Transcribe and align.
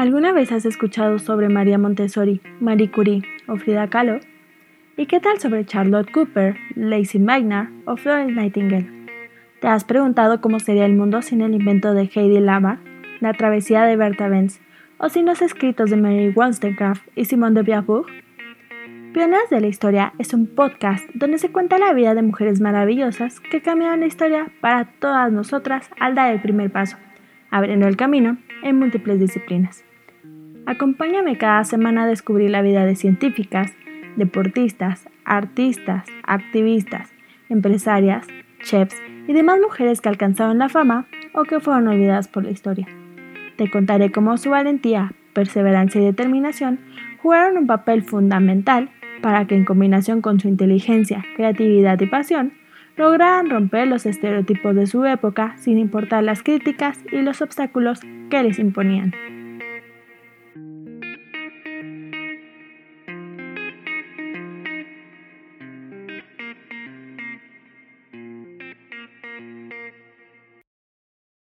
¿Alguna 0.00 0.32
vez 0.32 0.50
has 0.50 0.64
escuchado 0.64 1.18
sobre 1.18 1.50
María 1.50 1.76
Montessori, 1.76 2.40
Marie 2.58 2.90
Curie 2.90 3.20
o 3.46 3.56
Frida 3.56 3.90
Kahlo? 3.90 4.18
¿Y 4.96 5.04
qué 5.04 5.20
tal 5.20 5.38
sobre 5.38 5.66
Charlotte 5.66 6.10
Cooper, 6.10 6.56
Lacey 6.74 7.20
Maynard 7.20 7.68
o 7.84 7.98
Florence 7.98 8.32
Nightingale? 8.32 8.88
¿Te 9.60 9.68
has 9.68 9.84
preguntado 9.84 10.40
cómo 10.40 10.58
sería 10.58 10.86
el 10.86 10.94
mundo 10.94 11.20
sin 11.20 11.42
el 11.42 11.52
invento 11.52 11.92
de 11.92 12.08
Heidi 12.14 12.40
Lamar, 12.40 12.78
la 13.20 13.34
travesía 13.34 13.82
de 13.82 13.96
Berta 13.96 14.28
Benz 14.28 14.62
o 14.96 15.10
sin 15.10 15.26
los 15.26 15.42
escritos 15.42 15.90
de 15.90 15.98
Mary 15.98 16.32
Wollstonecraft 16.34 17.06
y 17.14 17.26
Simone 17.26 17.56
de 17.56 17.62
Beauvoir? 17.70 18.06
Pioneras 19.12 19.50
de 19.50 19.60
la 19.60 19.66
Historia 19.66 20.14
es 20.18 20.32
un 20.32 20.46
podcast 20.46 21.10
donde 21.12 21.36
se 21.36 21.52
cuenta 21.52 21.76
la 21.76 21.92
vida 21.92 22.14
de 22.14 22.22
mujeres 22.22 22.62
maravillosas 22.62 23.38
que 23.40 23.60
cambiaron 23.60 24.00
la 24.00 24.06
historia 24.06 24.50
para 24.62 24.86
todas 24.98 25.30
nosotras 25.30 25.90
al 26.00 26.14
dar 26.14 26.32
el 26.32 26.40
primer 26.40 26.72
paso, 26.72 26.96
abriendo 27.50 27.86
el 27.86 27.98
camino 27.98 28.38
en 28.62 28.78
múltiples 28.78 29.20
disciplinas. 29.20 29.84
Acompáñame 30.70 31.36
cada 31.36 31.64
semana 31.64 32.04
a 32.04 32.06
descubrir 32.06 32.48
la 32.48 32.62
vida 32.62 32.86
de 32.86 32.94
científicas, 32.94 33.72
deportistas, 34.14 35.08
artistas, 35.24 36.04
activistas, 36.22 37.12
empresarias, 37.48 38.24
chefs 38.62 38.96
y 39.26 39.32
demás 39.32 39.58
mujeres 39.60 40.00
que 40.00 40.08
alcanzaron 40.08 40.58
la 40.58 40.68
fama 40.68 41.08
o 41.32 41.42
que 41.42 41.58
fueron 41.58 41.88
olvidadas 41.88 42.28
por 42.28 42.44
la 42.44 42.52
historia. 42.52 42.86
Te 43.56 43.68
contaré 43.68 44.12
cómo 44.12 44.36
su 44.36 44.50
valentía, 44.50 45.12
perseverancia 45.32 46.00
y 46.00 46.04
determinación 46.04 46.78
jugaron 47.20 47.58
un 47.58 47.66
papel 47.66 48.04
fundamental 48.04 48.90
para 49.22 49.48
que 49.48 49.56
en 49.56 49.64
combinación 49.64 50.22
con 50.22 50.38
su 50.38 50.46
inteligencia, 50.46 51.24
creatividad 51.34 52.00
y 52.00 52.06
pasión, 52.06 52.52
lograran 52.96 53.50
romper 53.50 53.88
los 53.88 54.06
estereotipos 54.06 54.76
de 54.76 54.86
su 54.86 55.04
época 55.04 55.56
sin 55.56 55.78
importar 55.78 56.22
las 56.22 56.44
críticas 56.44 57.00
y 57.10 57.22
los 57.22 57.42
obstáculos 57.42 58.02
que 58.30 58.44
les 58.44 58.60
imponían. 58.60 59.12